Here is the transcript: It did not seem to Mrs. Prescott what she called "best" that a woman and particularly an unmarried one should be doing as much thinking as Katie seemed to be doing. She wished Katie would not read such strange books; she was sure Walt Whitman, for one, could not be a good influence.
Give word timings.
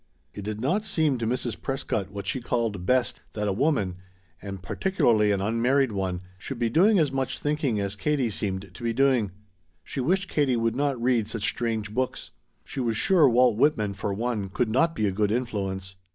It 0.33 0.41
did 0.41 0.59
not 0.59 0.83
seem 0.83 1.19
to 1.19 1.27
Mrs. 1.27 1.61
Prescott 1.61 2.09
what 2.09 2.25
she 2.25 2.41
called 2.41 2.87
"best" 2.87 3.21
that 3.33 3.47
a 3.47 3.53
woman 3.53 3.97
and 4.41 4.63
particularly 4.63 5.31
an 5.31 5.41
unmarried 5.41 5.91
one 5.91 6.23
should 6.39 6.57
be 6.57 6.71
doing 6.71 6.97
as 6.97 7.11
much 7.11 7.37
thinking 7.37 7.79
as 7.79 7.95
Katie 7.95 8.31
seemed 8.31 8.73
to 8.73 8.83
be 8.83 8.93
doing. 8.93 9.29
She 9.83 9.99
wished 9.99 10.27
Katie 10.27 10.57
would 10.57 10.75
not 10.75 10.99
read 10.99 11.27
such 11.27 11.43
strange 11.43 11.93
books; 11.93 12.31
she 12.65 12.79
was 12.79 12.97
sure 12.97 13.29
Walt 13.29 13.57
Whitman, 13.59 13.93
for 13.93 14.11
one, 14.11 14.49
could 14.49 14.69
not 14.71 14.95
be 14.95 15.05
a 15.05 15.11
good 15.11 15.31
influence. 15.31 15.93